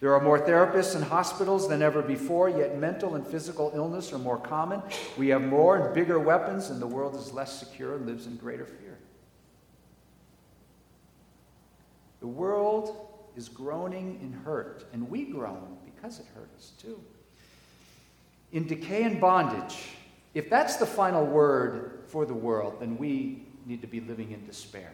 There 0.00 0.14
are 0.14 0.20
more 0.20 0.38
therapists 0.38 0.94
and 0.94 1.04
hospitals 1.04 1.68
than 1.68 1.80
ever 1.80 2.02
before, 2.02 2.48
yet 2.48 2.76
mental 2.76 3.14
and 3.14 3.26
physical 3.26 3.72
illness 3.74 4.12
are 4.12 4.18
more 4.18 4.38
common. 4.38 4.82
We 5.16 5.28
have 5.28 5.42
more 5.42 5.76
and 5.76 5.94
bigger 5.94 6.18
weapons, 6.18 6.70
and 6.70 6.80
the 6.80 6.86
world 6.86 7.14
is 7.14 7.32
less 7.32 7.58
secure 7.58 7.94
and 7.96 8.06
lives 8.06 8.26
in 8.26 8.36
greater 8.36 8.66
fear. 8.66 8.97
The 12.20 12.26
world 12.26 13.08
is 13.36 13.48
groaning 13.48 14.18
in 14.22 14.32
hurt, 14.32 14.84
and 14.92 15.08
we 15.08 15.24
groan 15.24 15.76
because 15.84 16.18
it 16.18 16.26
hurts 16.34 16.70
too. 16.80 17.00
In 18.52 18.66
decay 18.66 19.04
and 19.04 19.20
bondage, 19.20 19.90
if 20.34 20.50
that's 20.50 20.76
the 20.76 20.86
final 20.86 21.24
word 21.24 22.04
for 22.06 22.26
the 22.26 22.34
world, 22.34 22.76
then 22.80 22.96
we 22.96 23.46
need 23.66 23.80
to 23.82 23.86
be 23.86 24.00
living 24.00 24.32
in 24.32 24.44
despair. 24.46 24.92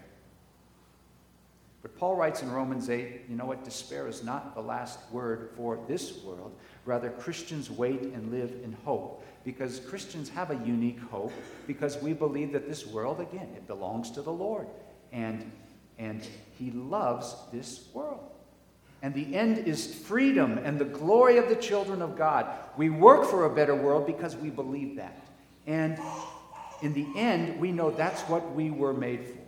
But 1.85 1.99
Paul 1.99 2.17
writes 2.17 2.43
in 2.43 2.51
Romans 2.51 2.89
8, 2.89 3.27
you 3.29 3.37
know 3.37 3.45
what? 3.45 3.63
Despair 3.63 4.09
is 4.09 4.25
not 4.25 4.55
the 4.55 4.63
last 4.63 4.99
word 5.13 5.51
for 5.55 5.79
this 5.87 6.23
world. 6.25 6.57
Rather, 6.87 7.11
Christians 7.11 7.71
wait 7.71 8.01
and 8.01 8.31
live 8.31 8.53
in 8.65 8.73
hope 8.85 9.23
because 9.45 9.81
Christians 9.81 10.31
have 10.31 10.51
a 10.51 10.67
unique 10.67 10.99
hope 11.11 11.35
because 11.67 12.01
we 12.01 12.15
believe 12.15 12.53
that 12.53 12.67
this 12.67 12.87
world, 12.87 13.21
again, 13.21 13.49
it 13.55 13.67
belongs 13.67 14.11
to 14.13 14.23
the 14.23 14.33
Lord. 14.33 14.67
And, 15.13 15.53
and 15.99 16.27
He 16.59 16.71
loves 16.71 17.35
this 17.53 17.89
world. 17.93 18.31
And 19.03 19.15
the 19.15 19.35
end 19.35 19.59
is 19.69 19.95
freedom 19.95 20.59
and 20.59 20.79
the 20.79 20.87
glory 20.87 21.37
of 21.37 21.49
the 21.49 21.57
children 21.57 22.01
of 22.01 22.17
God. 22.17 22.47
We 22.77 22.89
work 22.89 23.27
for 23.27 23.45
a 23.45 23.55
better 23.55 23.75
world 23.75 24.07
because 24.07 24.35
we 24.35 24.49
believe 24.49 24.97
that. 24.97 25.27
And 25.67 25.99
in 26.81 26.95
the 26.95 27.07
end, 27.15 27.61
we 27.61 27.71
know 27.71 27.91
that's 27.91 28.23
what 28.23 28.55
we 28.55 28.71
were 28.71 28.95
made 28.95 29.25
for. 29.25 29.39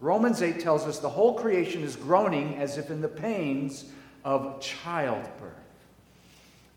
Romans 0.00 0.42
8 0.42 0.60
tells 0.60 0.86
us 0.86 0.98
the 0.98 1.08
whole 1.08 1.34
creation 1.34 1.82
is 1.82 1.94
groaning 1.94 2.56
as 2.56 2.78
if 2.78 2.90
in 2.90 3.00
the 3.00 3.08
pains 3.08 3.84
of 4.24 4.60
childbirth. 4.60 5.52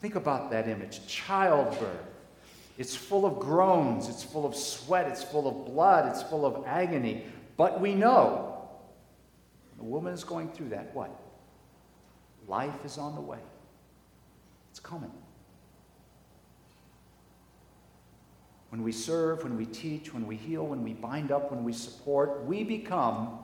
Think 0.02 0.16
about 0.16 0.52
that 0.52 0.68
image 0.68 1.06
childbirth. 1.08 2.08
It's 2.78 2.96
full 2.96 3.26
of 3.26 3.40
groans, 3.40 4.10
it's 4.10 4.24
full 4.24 4.46
of 4.46 4.56
sweat, 4.56 5.08
it's 5.08 5.24
full 5.24 5.48
of 5.48 5.72
blood, 5.72 6.10
it's 6.10 6.24
full 6.24 6.46
of 6.46 6.66
agony. 6.66 7.24
But 7.58 7.80
we 7.80 7.94
know 7.94 8.70
the 9.78 9.84
woman 9.84 10.14
is 10.14 10.24
going 10.24 10.52
through 10.52 10.70
that. 10.70 10.94
What? 10.94 11.12
Life 12.48 12.86
is 12.86 12.98
on 12.98 13.16
the 13.16 13.22
way, 13.22 13.40
it's 14.72 14.80
coming. 14.80 15.12
When 18.70 18.82
we 18.82 18.92
serve, 18.92 19.44
when 19.44 19.56
we 19.56 19.68
teach, 19.68 20.14
when 20.14 20.26
we 20.26 20.36
heal, 20.36 20.66
when 20.66 20.84
we 20.84 20.94
bind 20.94 21.32
up, 21.32 21.52
when 21.52 21.64
we 21.64 21.74
support, 21.74 22.44
we 22.46 22.64
become 22.64 23.38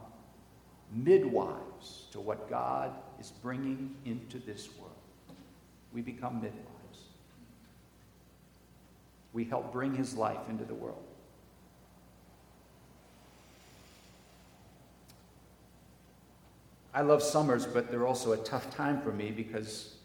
midwives 0.91 2.05
to 2.11 2.19
what 2.19 2.49
God 2.49 2.93
is 3.19 3.31
bringing 3.43 3.95
into 4.05 4.39
this 4.39 4.69
world. 4.79 4.91
We 5.93 6.01
become 6.01 6.41
midwives. 6.41 6.65
We 9.33 9.45
help 9.45 9.71
bring 9.71 9.93
his 9.93 10.15
life 10.15 10.49
into 10.49 10.65
the 10.65 10.73
world. 10.73 11.03
I 16.99 17.01
love 17.01 17.23
summers, 17.23 17.65
but 17.65 17.89
they're 17.89 18.05
also 18.05 18.33
a 18.33 18.37
tough 18.39 18.75
time 18.75 18.99
for 18.99 19.13
me 19.13 19.31
because 19.31 19.95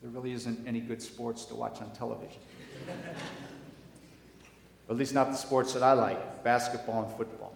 there 0.00 0.12
really 0.12 0.30
isn't 0.30 0.64
any 0.64 0.78
good 0.78 1.02
sports 1.02 1.44
to 1.46 1.56
watch 1.56 1.82
on 1.82 1.90
television. 1.90 2.38
at 4.88 4.94
least 4.94 5.12
not 5.12 5.32
the 5.32 5.36
sports 5.36 5.72
that 5.72 5.82
I 5.82 5.92
like 5.92 6.44
basketball 6.44 7.02
and 7.02 7.12
football. 7.16 7.52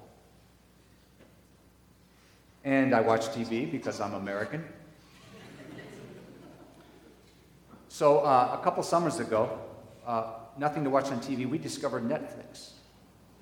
And 2.64 2.96
I 2.96 3.00
watch 3.00 3.28
TV 3.28 3.70
because 3.70 4.00
I'm 4.00 4.14
American. 4.14 4.64
So, 7.88 8.18
uh, 8.18 8.58
a 8.60 8.64
couple 8.64 8.82
summers 8.82 9.20
ago, 9.20 9.56
uh, 10.04 10.32
nothing 10.58 10.82
to 10.82 10.90
watch 10.90 11.12
on 11.12 11.20
TV, 11.20 11.48
we 11.48 11.58
discovered 11.58 12.02
Netflix. 12.02 12.70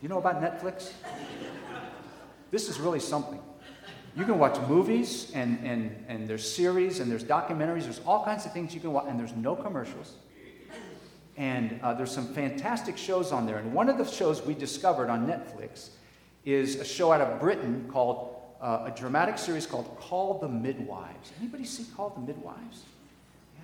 You 0.02 0.10
know 0.10 0.18
about 0.18 0.42
Netflix? 0.42 0.92
this 2.50 2.68
is 2.68 2.78
really 2.78 3.00
something. 3.00 3.40
You 4.16 4.24
can 4.24 4.38
watch 4.38 4.58
movies, 4.66 5.30
and, 5.34 5.58
and, 5.62 6.04
and 6.08 6.26
there's 6.26 6.50
series, 6.50 7.00
and 7.00 7.10
there's 7.10 7.22
documentaries, 7.22 7.82
there's 7.82 8.00
all 8.06 8.24
kinds 8.24 8.46
of 8.46 8.52
things 8.52 8.74
you 8.74 8.80
can 8.80 8.92
watch, 8.92 9.04
and 9.08 9.20
there's 9.20 9.34
no 9.34 9.54
commercials. 9.54 10.14
And 11.36 11.78
uh, 11.82 11.92
there's 11.92 12.12
some 12.12 12.32
fantastic 12.32 12.96
shows 12.96 13.30
on 13.30 13.44
there. 13.44 13.58
And 13.58 13.74
one 13.74 13.90
of 13.90 13.98
the 13.98 14.06
shows 14.06 14.40
we 14.40 14.54
discovered 14.54 15.10
on 15.10 15.26
Netflix 15.26 15.90
is 16.46 16.76
a 16.76 16.84
show 16.84 17.12
out 17.12 17.20
of 17.20 17.38
Britain 17.38 17.90
called 17.92 18.36
uh, 18.62 18.90
a 18.90 18.90
dramatic 18.96 19.36
series 19.36 19.66
called 19.66 19.94
Call 20.00 20.38
the 20.38 20.48
Midwives. 20.48 21.32
Anybody 21.38 21.66
see 21.66 21.84
Call 21.94 22.08
the 22.08 22.20
Midwives? 22.20 22.84
Yeah. 23.54 23.62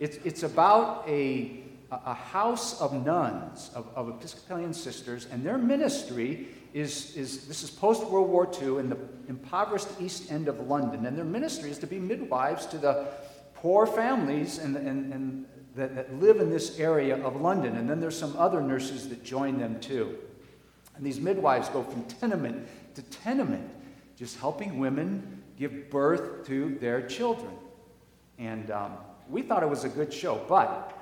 It's, 0.00 0.16
it's 0.24 0.42
about 0.42 1.06
a, 1.06 1.64
a 1.90 2.14
house 2.14 2.80
of 2.80 3.04
nuns, 3.04 3.70
of, 3.74 3.86
of 3.94 4.08
Episcopalian 4.08 4.72
sisters, 4.72 5.26
and 5.30 5.44
their 5.44 5.58
ministry 5.58 6.48
is, 6.72 7.16
is 7.16 7.46
this 7.46 7.62
is 7.62 7.70
post 7.70 8.04
World 8.06 8.30
War 8.30 8.50
II 8.60 8.78
in 8.78 8.88
the 8.88 8.96
impoverished 9.28 9.88
East 10.00 10.30
End 10.32 10.48
of 10.48 10.60
London. 10.60 11.06
And 11.06 11.16
their 11.16 11.24
ministry 11.24 11.70
is 11.70 11.78
to 11.78 11.86
be 11.86 11.98
midwives 11.98 12.66
to 12.66 12.78
the 12.78 13.08
poor 13.54 13.86
families 13.86 14.58
and, 14.58 14.76
and, 14.76 15.12
and 15.12 15.46
that, 15.76 15.94
that 15.94 16.14
live 16.18 16.40
in 16.40 16.50
this 16.50 16.78
area 16.78 17.22
of 17.24 17.40
London. 17.40 17.76
And 17.76 17.88
then 17.88 18.00
there's 18.00 18.18
some 18.18 18.34
other 18.36 18.60
nurses 18.60 19.08
that 19.10 19.22
join 19.22 19.58
them 19.58 19.80
too. 19.80 20.16
And 20.96 21.04
these 21.04 21.20
midwives 21.20 21.68
go 21.68 21.82
from 21.82 22.04
tenement 22.04 22.66
to 22.94 23.02
tenement, 23.02 23.68
just 24.16 24.38
helping 24.38 24.78
women 24.78 25.42
give 25.58 25.90
birth 25.90 26.46
to 26.46 26.76
their 26.80 27.06
children. 27.06 27.52
And 28.38 28.70
um, 28.70 28.92
we 29.28 29.42
thought 29.42 29.62
it 29.62 29.68
was 29.68 29.84
a 29.84 29.88
good 29.88 30.12
show, 30.12 30.44
but 30.48 30.98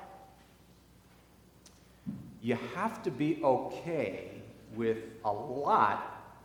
you 2.41 2.57
have 2.75 3.03
to 3.03 3.11
be 3.11 3.39
okay 3.43 4.40
with 4.75 4.97
a 5.25 5.31
lot 5.31 6.35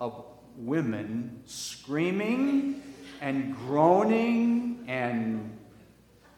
of 0.00 0.24
women 0.56 1.42
screaming 1.46 2.82
and 3.20 3.56
groaning 3.56 4.84
and 4.86 5.56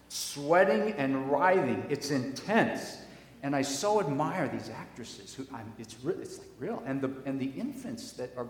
sweating 0.09 0.93
and 0.95 1.31
writhing. 1.31 1.85
It's 1.89 2.11
intense. 2.11 2.99
And 3.43 3.57
I 3.57 3.63
so 3.63 4.01
admire 4.01 4.49
these 4.49 4.69
actresses 4.69 5.35
who 5.35 5.47
I'm, 5.55 5.73
it's, 5.79 5.97
re- 6.03 6.15
it's 6.21 6.39
like 6.39 6.49
real. 6.59 6.83
And 6.85 7.01
the, 7.01 7.11
and 7.25 7.41
the 7.41 7.53
infants 7.59 8.13
that 8.13 8.35
are, 8.37 8.47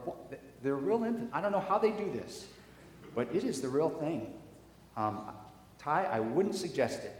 they're 0.63 0.75
real 0.75 1.05
infants. 1.05 1.31
I 1.33 1.41
don't 1.41 1.53
know 1.53 1.61
how 1.61 1.79
they 1.79 1.93
do 1.93 2.11
this, 2.13 2.47
but 3.15 3.29
it 3.33 3.45
is 3.45 3.61
the 3.61 3.69
real 3.69 3.91
thing. 3.91 4.33
Um, 4.97 5.21
Ty, 5.79 6.05
I 6.07 6.21
wouldn't 6.21 6.57
suggest 6.57 7.05
it. 7.05 7.15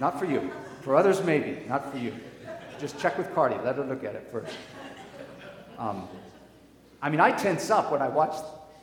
Not 0.00 0.18
for 0.18 0.24
you. 0.24 0.50
For 0.80 0.96
others, 0.96 1.22
maybe. 1.22 1.62
Not 1.68 1.92
for 1.92 1.98
you. 1.98 2.12
Just 2.80 2.98
check 2.98 3.16
with 3.18 3.32
Cardi. 3.34 3.56
Let 3.64 3.76
her 3.76 3.84
look 3.84 4.02
at 4.02 4.14
it 4.14 4.28
first. 4.32 4.54
Um, 5.78 6.08
I 7.02 7.10
mean, 7.10 7.20
I 7.20 7.32
tense 7.32 7.70
up 7.70 7.92
when 7.92 8.00
I 8.00 8.08
watch 8.08 8.34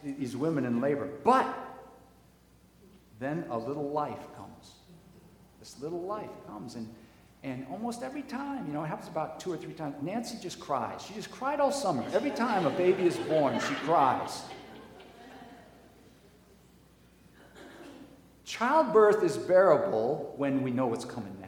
these 0.03 0.35
women 0.35 0.65
in 0.65 0.81
labor, 0.81 1.09
but 1.23 1.47
then 3.19 3.45
a 3.49 3.57
little 3.57 3.89
life 3.91 4.19
comes. 4.35 4.75
This 5.59 5.79
little 5.79 6.01
life 6.01 6.29
comes, 6.47 6.75
and, 6.75 6.89
and 7.43 7.65
almost 7.71 8.03
every 8.03 8.23
time, 8.23 8.67
you 8.67 8.73
know, 8.73 8.83
it 8.83 8.87
happens 8.87 9.07
about 9.07 9.39
two 9.39 9.53
or 9.53 9.57
three 9.57 9.73
times, 9.73 9.95
Nancy 10.01 10.37
just 10.41 10.59
cries. 10.59 11.03
She 11.03 11.13
just 11.13 11.31
cried 11.31 11.59
all 11.59 11.71
summer. 11.71 12.03
Every 12.13 12.31
time 12.31 12.65
a 12.65 12.71
baby 12.71 13.03
is 13.03 13.17
born, 13.17 13.59
she 13.59 13.73
cries. 13.75 14.43
Childbirth 18.43 19.23
is 19.23 19.37
bearable 19.37 20.33
when 20.37 20.61
we 20.61 20.71
know 20.71 20.87
what's 20.87 21.05
coming 21.05 21.40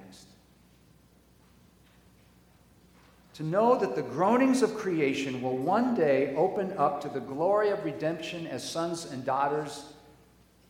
To 3.33 3.43
know 3.43 3.75
that 3.75 3.95
the 3.95 4.03
groanings 4.03 4.61
of 4.61 4.75
creation 4.75 5.41
will 5.41 5.57
one 5.57 5.95
day 5.95 6.35
open 6.35 6.71
up 6.77 7.01
to 7.01 7.09
the 7.09 7.19
glory 7.19 7.69
of 7.69 7.83
redemption 7.83 8.45
as 8.45 8.67
sons 8.67 9.11
and 9.11 9.25
daughters 9.25 9.85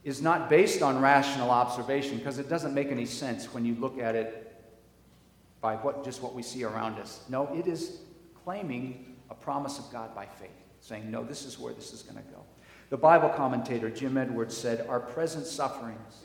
is 0.05 0.21
not 0.21 0.49
based 0.49 0.81
on 0.81 1.01
rational 1.01 1.49
observation 1.49 2.17
because 2.17 2.39
it 2.39 2.49
doesn't 2.49 2.73
make 2.73 2.89
any 2.89 3.05
sense 3.05 3.53
when 3.53 3.65
you 3.65 3.75
look 3.75 3.99
at 3.99 4.15
it 4.15 4.49
by 5.59 5.75
what, 5.75 6.05
just 6.05 6.21
what 6.21 6.33
we 6.33 6.41
see 6.41 6.63
around 6.63 6.99
us. 6.99 7.23
No, 7.29 7.53
it 7.53 7.67
is 7.67 7.99
claiming 8.43 9.17
a 9.29 9.35
promise 9.35 9.77
of 9.77 9.91
God 9.91 10.15
by 10.15 10.25
faith, 10.25 10.49
saying, 10.79 11.09
no, 11.11 11.23
this 11.23 11.45
is 11.45 11.59
where 11.59 11.73
this 11.73 11.91
is 11.91 12.01
going 12.01 12.17
to 12.17 12.31
go. 12.31 12.43
The 12.89 12.97
Bible 12.97 13.29
commentator 13.29 13.89
Jim 13.89 14.17
Edwards 14.17 14.55
said, 14.55 14.85
Our 14.87 14.99
present 14.99 15.47
sufferings 15.47 16.19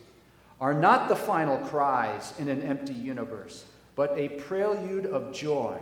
are 0.61 0.75
not 0.75 1.09
the 1.09 1.17
final 1.17 1.57
cries 1.69 2.35
in 2.39 2.49
an 2.49 2.63
empty 2.63 2.93
universe, 2.93 3.65
but 3.95 4.13
a 4.17 4.29
prelude 4.29 5.07
of 5.07 5.33
joy 5.33 5.81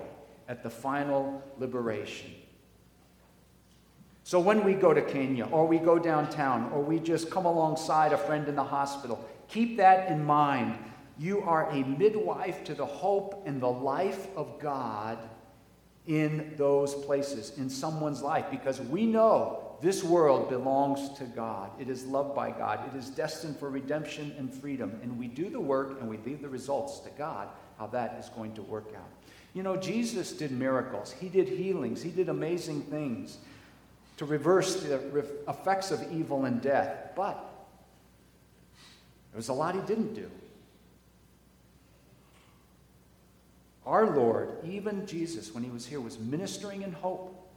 at 0.48 0.62
the 0.62 0.70
final 0.70 1.42
liberation. 1.58 2.30
So 4.24 4.40
when 4.40 4.64
we 4.64 4.74
go 4.74 4.92
to 4.92 5.02
Kenya, 5.02 5.46
or 5.46 5.66
we 5.66 5.78
go 5.78 5.98
downtown, 5.98 6.70
or 6.72 6.82
we 6.82 6.98
just 6.98 7.30
come 7.30 7.46
alongside 7.46 8.12
a 8.12 8.18
friend 8.18 8.48
in 8.48 8.56
the 8.56 8.64
hospital, 8.64 9.24
keep 9.48 9.76
that 9.76 10.10
in 10.10 10.24
mind. 10.24 10.76
You 11.18 11.42
are 11.42 11.70
a 11.70 11.84
midwife 11.84 12.64
to 12.64 12.74
the 12.74 12.84
hope 12.84 13.44
and 13.46 13.60
the 13.60 13.70
life 13.70 14.26
of 14.36 14.58
God 14.58 15.18
in 16.06 16.54
those 16.56 16.94
places, 16.94 17.56
in 17.56 17.70
someone's 17.70 18.20
life, 18.20 18.46
because 18.50 18.80
we 18.80 19.06
know 19.06 19.66
This 19.80 20.02
world 20.02 20.48
belongs 20.48 21.10
to 21.18 21.24
God. 21.24 21.70
It 21.78 21.90
is 21.90 22.04
loved 22.06 22.34
by 22.34 22.50
God. 22.50 22.80
It 22.92 22.96
is 22.96 23.10
destined 23.10 23.58
for 23.58 23.68
redemption 23.68 24.34
and 24.38 24.52
freedom. 24.52 24.98
And 25.02 25.18
we 25.18 25.28
do 25.28 25.50
the 25.50 25.60
work 25.60 26.00
and 26.00 26.08
we 26.08 26.16
leave 26.18 26.40
the 26.40 26.48
results 26.48 27.00
to 27.00 27.10
God, 27.10 27.48
how 27.78 27.86
that 27.88 28.16
is 28.18 28.30
going 28.30 28.54
to 28.54 28.62
work 28.62 28.86
out. 28.96 29.10
You 29.56 29.62
know, 29.62 29.74
Jesus 29.74 30.32
did 30.32 30.52
miracles, 30.52 31.12
He 31.18 31.30
did 31.30 31.48
healings, 31.48 32.02
He 32.02 32.10
did 32.10 32.28
amazing 32.28 32.82
things 32.82 33.38
to 34.18 34.26
reverse 34.26 34.82
the 34.82 35.24
effects 35.48 35.90
of 35.90 36.12
evil 36.12 36.44
and 36.44 36.60
death. 36.60 37.12
But 37.16 37.42
there 39.32 39.38
was 39.38 39.48
a 39.48 39.54
lot 39.54 39.74
He 39.74 39.80
didn't 39.80 40.12
do. 40.12 40.30
Our 43.86 44.14
Lord, 44.14 44.50
even 44.62 45.06
Jesus, 45.06 45.54
when 45.54 45.64
He 45.64 45.70
was 45.70 45.86
here, 45.86 46.02
was 46.02 46.18
ministering 46.18 46.82
in 46.82 46.92
hope 46.92 47.48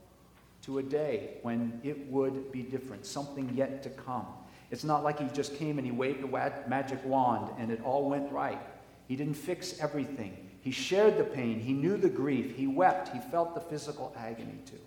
to 0.62 0.78
a 0.78 0.84
day 0.84 1.32
when 1.42 1.82
it 1.84 2.10
would 2.10 2.50
be 2.54 2.62
different, 2.62 3.06
something 3.06 3.52
yet 3.54 3.84
to 3.84 3.90
come. 3.90 4.26
It's 4.72 4.86
not 4.86 5.04
like 5.04 5.20
he 5.20 5.28
just 5.36 5.54
came 5.58 5.78
and 5.78 5.86
he 5.86 5.92
waved 5.92 6.24
a 6.24 6.64
magic 6.70 7.04
wand 7.04 7.50
and 7.58 7.72
it 7.72 7.82
all 7.84 8.10
went 8.10 8.32
right. 8.32 8.62
He 9.10 9.18
didn't 9.18 9.34
fix 9.34 9.78
everything. 9.82 10.49
He 10.62 10.72
shared 10.72 11.18
the 11.18 11.24
pain. 11.24 11.60
He 11.60 11.74
knew 11.74 11.98
the 11.98 12.10
grief. 12.10 12.56
He 12.56 12.68
wept. 12.68 13.10
He 13.10 13.20
felt 13.20 13.56
the 13.56 13.62
physical 13.62 14.14
agony 14.18 14.60
too. 14.66 14.80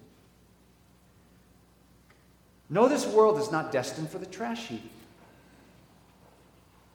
No, 2.69 2.89
this 2.89 3.07
world 3.07 3.39
is 3.39 3.51
not 3.51 3.73
destined 3.73 4.11
for 4.11 4.19
the 4.19 4.27
trash 4.27 4.69
heap. 4.69 4.91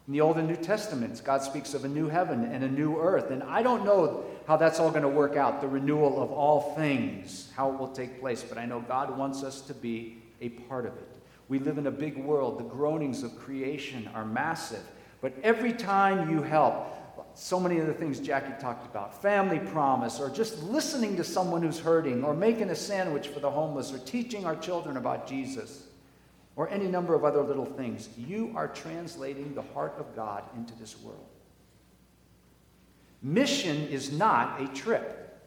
In 0.08 0.14
the 0.14 0.22
Old 0.22 0.38
and 0.38 0.48
New 0.48 0.56
Testaments, 0.56 1.20
God 1.20 1.44
speaks 1.44 1.74
of 1.74 1.84
a 1.84 1.88
new 1.88 2.08
heaven 2.08 2.46
and 2.46 2.64
a 2.64 2.68
new 2.68 2.98
earth. 2.98 3.30
And 3.30 3.44
I 3.44 3.62
don't 3.62 3.84
know 3.84 4.24
how 4.48 4.56
that's 4.56 4.80
all 4.80 4.90
going 4.90 5.02
to 5.02 5.10
work 5.10 5.36
out, 5.36 5.60
the 5.60 5.68
renewal 5.68 6.24
of 6.24 6.32
all 6.32 6.74
things, 6.76 7.52
how 7.56 7.70
it 7.72 7.78
will 7.78 7.90
take 7.90 8.22
place, 8.22 8.42
but 8.42 8.58
I 8.58 8.66
know 8.66 8.80
God 8.80 9.18
wants 9.18 9.44
us 9.44 9.60
to 9.62 9.74
be 9.74 10.18
a 10.40 10.50
part 10.50 10.86
of 10.86 10.94
it. 10.94 11.18
We 11.50 11.60
live 11.60 11.78
in 11.78 11.88
a 11.88 11.92
big 11.92 12.18
world. 12.18 12.58
The 12.58 12.64
groanings 12.64 13.24
of 13.24 13.38
creation 13.38 14.10
are 14.16 14.26
massive. 14.26 14.84
But 15.22 15.34
every 15.44 15.74
time 15.74 16.32
you 16.32 16.42
help, 16.42 16.88
so 17.38 17.60
many 17.60 17.78
of 17.78 17.88
the 17.88 17.94
things 17.94 18.20
Jackie 18.20 18.60
talked 18.60 18.86
about 18.86 19.22
family 19.22 19.60
promise, 19.60 20.20
or 20.20 20.30
just 20.30 20.62
listening 20.64 21.16
to 21.18 21.24
someone 21.24 21.62
who's 21.62 21.80
hurting, 21.80 22.24
or 22.24 22.34
making 22.34 22.70
a 22.70 22.76
sandwich 22.76 23.28
for 23.28 23.40
the 23.40 23.52
homeless, 23.52 23.94
or 23.94 24.00
teaching 24.00 24.46
our 24.46 24.56
children 24.56 24.98
about 24.98 25.28
Jesus 25.28 25.84
or 26.58 26.68
any 26.70 26.88
number 26.88 27.14
of 27.14 27.24
other 27.24 27.44
little 27.44 27.66
things, 27.66 28.10
you 28.18 28.52
are 28.56 28.68
translating 28.68 29.54
the 29.54 29.62
heart 29.62 29.94
of 30.00 30.16
God 30.16 30.44
into 30.58 30.74
this 30.80 31.00
world. 31.02 31.24
Mission 33.22 33.88
is 33.90 34.12
not 34.12 34.60
a 34.60 34.68
trip. 34.70 35.40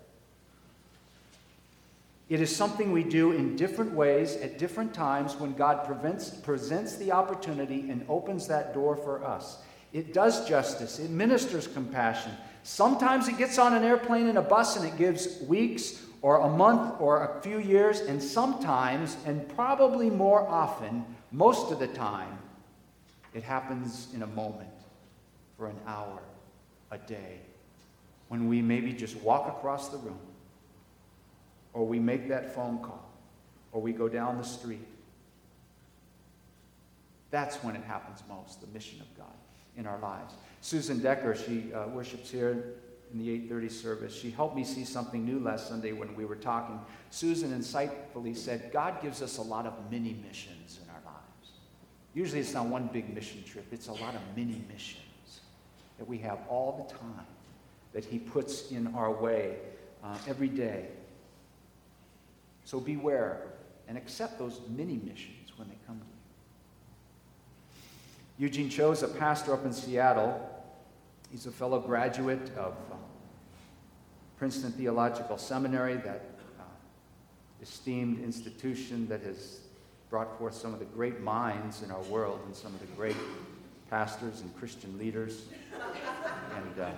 It 2.29 2.41
is 2.41 2.55
something 2.55 2.93
we 2.93 3.03
do 3.03 3.33
in 3.33 3.57
different 3.57 3.93
ways 3.93 4.37
at 4.37 4.57
different 4.57 4.95
times 4.95 5.35
when 5.35 5.53
God 5.55 5.85
prevents, 5.85 6.31
presents 6.31 6.97
the 6.97 7.11
opportunity 7.11 7.91
and 7.91 8.07
opens 8.09 8.47
that 8.47 8.73
door 8.73 8.95
for 8.95 9.25
us. 9.25 9.59
It 9.93 10.15
does 10.15 10.49
justice, 10.49 10.99
it 10.99 11.11
ministers 11.11 11.67
compassion. 11.67 12.33
Sometimes 12.63 13.27
it 13.29 13.39
gets 13.39 13.59
on 13.59 13.75
an 13.75 13.83
airplane 13.83 14.29
and 14.29 14.39
a 14.39 14.43
bus 14.43 14.77
and 14.77 14.87
it 14.87 14.97
gives 14.97 15.41
weeks 15.43 16.05
or 16.23 16.41
a 16.41 16.49
month 16.49 17.01
or 17.01 17.25
a 17.25 17.41
few 17.41 17.59
years, 17.59 18.01
and 18.01 18.23
sometimes, 18.23 19.17
and 19.25 19.49
probably 19.57 20.11
more 20.11 20.47
often, 20.47 21.05
most 21.33 21.73
of 21.73 21.79
the 21.79 21.87
time, 21.89 22.39
it 23.33 23.43
happens 23.43 24.09
in 24.15 24.23
a 24.23 24.27
moment, 24.27 24.69
for 25.57 25.69
an 25.69 25.79
hour, 25.87 26.21
a 26.91 26.99
day, 26.99 27.39
when 28.29 28.49
we 28.49 28.61
maybe 28.61 28.93
just 28.93 29.17
walk 29.17 29.49
across 29.49 29.89
the 29.89 29.97
room, 29.97 30.21
or 31.73 31.87
we 31.87 31.99
make 31.99 32.29
that 32.29 32.55
phone 32.55 32.79
call, 32.81 33.11
or 33.73 33.81
we 33.81 33.93
go 33.93 34.09
down 34.09 34.37
the 34.37 34.45
street. 34.45 34.87
That's 37.31 37.57
when 37.65 37.77
it 37.77 37.85
happens 37.85 38.23
most, 38.29 38.61
the 38.61 38.67
mission 38.67 39.01
of 39.01 39.17
God 39.17 39.40
in 39.77 39.87
our 39.87 39.99
lives. 39.99 40.35
Susan 40.61 41.01
Decker, 41.01 41.35
she 41.35 41.73
uh, 41.73 41.89
worships 41.89 42.31
here 42.31 42.75
in 43.13 43.19
the 43.19 43.29
8:30 43.49 43.71
service. 43.71 44.15
She 44.15 44.31
helped 44.31 44.57
me 44.57 44.65
see 44.65 44.85
something 44.85 45.25
new 45.25 45.41
last 45.41 45.69
Sunday 45.69 45.93
when 45.93 46.15
we 46.15 46.25
were 46.25 46.37
talking. 46.37 46.79
Susan 47.11 47.51
insightfully 47.51 48.37
said, 48.37 48.71
"God 48.73 49.01
gives 49.03 49.23
us 49.23 49.39
a 49.39 49.43
lot 49.43 49.67
of 49.67 49.91
mini 49.91 50.15
missions 50.27 50.79
in 50.83 50.89
our 50.91 51.01
lives. 51.05 51.53
Usually 52.15 52.41
it's 52.41 52.55
not 52.55 52.67
one 52.67 52.89
big 52.93 53.13
mission 53.15 53.43
trip, 53.45 53.67
it's 53.73 53.89
a 53.89 53.93
lot 53.93 54.15
of 54.15 54.21
mini 54.37 54.63
missions 54.69 55.41
that 55.99 56.09
we 56.09 56.19
have 56.19 56.39
all 56.49 56.87
the 56.89 56.95
time 56.95 57.27
that 57.93 58.05
he 58.05 58.19
puts 58.19 58.71
in 58.71 58.95
our 58.95 59.13
way 59.13 59.57
uh, 60.03 60.17
every 60.27 60.49
day. 60.49 60.87
So 62.65 62.81
beware 62.81 63.43
and 63.89 63.99
accept 63.99 64.39
those 64.39 64.61
mini 64.69 65.01
missions 65.05 65.53
when 65.57 65.69
they 65.69 65.77
come 65.87 65.99
to 65.99 66.05
you. 66.05 66.20
Eugene 68.41 68.71
Cho 68.71 68.91
is 68.91 69.03
a 69.03 69.09
pastor 69.09 69.53
up 69.53 69.67
in 69.67 69.73
Seattle 69.73 70.51
He's 71.31 71.47
a 71.47 71.51
fellow 71.53 71.79
graduate 71.79 72.51
of 72.57 72.73
uh, 72.91 72.97
Princeton 74.39 74.73
Theological 74.73 75.39
Seminary, 75.39 75.95
that 75.97 76.25
uh, 76.59 76.63
esteemed 77.63 78.19
institution 78.25 79.07
that 79.09 79.21
has 79.23 79.61
brought 80.09 80.39
forth 80.39 80.55
some 80.55 80.73
of 80.73 80.81
the 80.81 80.87
great 80.87 81.21
minds 81.21 81.83
in 81.83 81.91
our 81.93 82.03
world 82.05 82.41
and 82.47 82.57
some 82.57 82.75
of 82.75 82.81
the 82.81 82.87
great 82.97 83.15
pastors 83.91 84.41
and 84.41 84.57
Christian 84.57 84.99
leaders. 84.99 85.43
And 86.57 86.81
uh, 86.81 86.91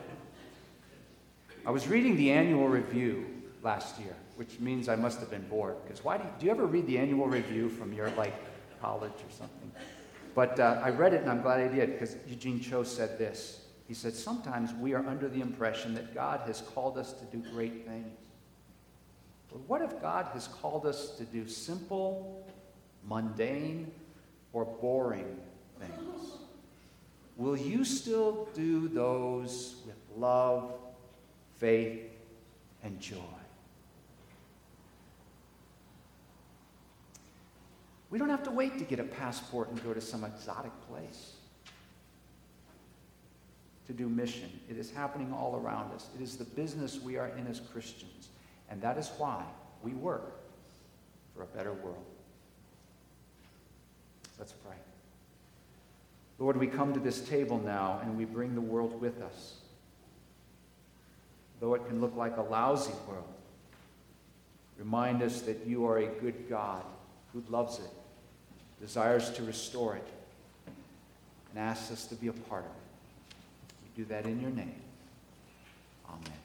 I 1.67 1.71
was 1.71 1.89
reading 1.89 2.17
the 2.17 2.31
annual 2.31 2.69
review 2.69 3.27
last 3.63 3.99
year, 3.99 4.15
which 4.37 4.61
means 4.61 4.89
I 4.89 4.97
must 4.97 5.21
have 5.21 5.31
been 5.31 5.47
bored. 5.49 5.77
Because 5.83 6.03
why 6.03 6.17
do 6.17 6.25
you, 6.25 6.31
do 6.39 6.47
you 6.47 6.53
ever 6.53 6.65
read 6.65 6.87
the 6.87 6.97
annual 6.97 7.27
review 7.27 7.69
from 7.69 7.93
your 7.93 8.09
like 8.11 8.33
college 8.81 9.13
or 9.13 9.31
something? 9.31 9.73
But 10.35 10.59
uh, 10.59 10.81
I 10.83 10.91
read 10.91 11.13
it 11.15 11.23
and 11.23 11.31
I'm 11.31 11.43
glad 11.43 11.61
I 11.61 11.69
did 11.69 11.93
because 11.93 12.17
Eugene 12.27 12.61
Cho 12.61 12.83
said 12.83 13.19
this. 13.19 13.61
He 13.87 13.95
said, 13.95 14.15
Sometimes 14.15 14.73
we 14.75 14.95
are 14.95 15.07
under 15.07 15.29
the 15.29 15.41
impression 15.41 15.95
that 15.95 16.15
God 16.15 16.41
has 16.47 16.63
called 16.63 16.97
us 16.97 17.13
to 17.13 17.25
do 17.27 17.43
great 17.53 17.87
things. 17.87 18.19
But 19.51 19.61
what 19.69 19.83
if 19.83 20.01
God 20.01 20.29
has 20.33 20.49
called 20.49 20.87
us 20.87 21.11
to 21.17 21.25
do 21.25 21.47
simple, 21.47 22.47
mundane, 23.07 23.93
or 24.55 24.65
boring 24.65 25.37
things? 25.79 26.33
Will 27.37 27.57
you 27.57 27.85
still 27.85 28.49
do 28.55 28.89
those 28.89 29.77
with 29.87 29.97
love, 30.17 30.73
faith, 31.59 32.11
and 32.83 32.99
joy? 32.99 33.42
We 38.13 38.19
don't 38.19 38.29
have 38.29 38.43
to 38.43 38.51
wait 38.51 38.79
to 38.79 38.85
get 38.85 39.01
a 39.01 39.05
passport 39.05 39.71
and 39.71 39.83
go 39.83 39.95
to 39.95 40.01
some 40.03 40.23
exotic 40.23 40.71
place 40.87 41.33
to 43.87 43.95
do 43.95 44.07
mission. 44.07 44.51
It 44.69 44.77
is 44.77 44.91
happening 44.91 45.33
all 45.33 45.57
around 45.57 45.95
us. 45.95 46.09
It 46.15 46.23
is 46.23 46.37
the 46.37 46.45
business 46.45 47.01
we 47.01 47.17
are 47.17 47.29
in 47.39 47.47
as 47.47 47.59
Christians. 47.59 48.29
And 48.69 48.83
that 48.83 48.99
is 48.99 49.11
why 49.17 49.43
we 49.83 49.93
work 49.93 50.35
for 51.35 51.43
a 51.43 51.47
better 51.47 51.73
world. 51.73 52.05
Let's 54.39 54.53
pray. 54.53 54.77
Lord, 56.39 56.59
we 56.59 56.67
come 56.67 56.93
to 56.93 57.01
this 57.01 57.23
table 57.23 57.63
now 57.65 57.99
and 58.03 58.19
we 58.19 58.27
bring 58.27 58.55
the 58.55 58.61
world 58.61 59.01
with 59.01 59.23
us. 59.23 59.55
Though 61.61 61.73
it 61.73 61.87
can 61.87 62.03
look 62.03 62.15
like 62.15 62.37
a 62.37 62.43
lousy 62.43 62.93
world, 63.09 63.25
remind 64.77 65.23
us 65.23 65.41
that 65.41 65.67
you 65.67 65.87
are 65.87 65.97
a 65.97 66.07
good 66.07 66.51
God 66.51 66.83
who 67.33 67.43
loves 67.49 67.79
it, 67.79 67.91
desires 68.83 69.31
to 69.31 69.45
restore 69.45 69.95
it, 69.95 70.07
and 70.67 71.59
asks 71.59 71.93
us 71.93 72.07
to 72.07 72.17
be 72.17 72.27
a 72.27 72.33
part 72.33 72.65
of 72.65 72.71
it 72.71 73.35
We 73.97 74.03
do 74.03 74.09
that 74.09 74.27
in 74.27 74.41
your 74.41 74.51
name. 74.51 74.75
Amen. 76.11 76.42